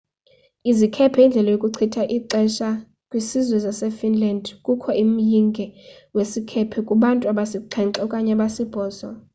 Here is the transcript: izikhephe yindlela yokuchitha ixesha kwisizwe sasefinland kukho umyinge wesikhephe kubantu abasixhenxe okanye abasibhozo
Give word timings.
izikhephe 0.71 1.17
yindlela 1.21 1.49
yokuchitha 1.51 2.01
ixesha 2.17 2.69
kwisizwe 3.09 3.57
sasefinland 3.65 4.43
kukho 4.65 4.89
umyinge 5.03 5.65
wesikhephe 6.15 6.79
kubantu 6.87 7.23
abasixhenxe 7.31 7.99
okanye 8.05 8.31
abasibhozo 8.37 9.07